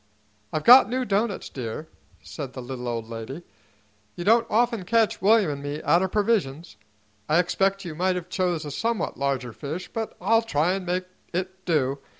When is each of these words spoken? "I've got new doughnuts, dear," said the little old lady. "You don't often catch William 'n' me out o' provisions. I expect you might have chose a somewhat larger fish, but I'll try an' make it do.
"I've 0.51 0.63
got 0.63 0.89
new 0.89 1.05
doughnuts, 1.05 1.47
dear," 1.47 1.87
said 2.23 2.53
the 2.53 2.61
little 2.63 2.87
old 2.87 3.07
lady. 3.07 3.43
"You 4.15 4.23
don't 4.23 4.47
often 4.49 4.83
catch 4.83 5.21
William 5.21 5.51
'n' 5.51 5.61
me 5.61 5.79
out 5.83 6.01
o' 6.01 6.07
provisions. 6.07 6.75
I 7.29 7.37
expect 7.37 7.85
you 7.85 7.93
might 7.93 8.15
have 8.15 8.27
chose 8.27 8.65
a 8.65 8.71
somewhat 8.71 9.19
larger 9.19 9.53
fish, 9.53 9.89
but 9.93 10.17
I'll 10.19 10.41
try 10.41 10.73
an' 10.73 10.85
make 10.85 11.03
it 11.33 11.65
do. 11.65 11.99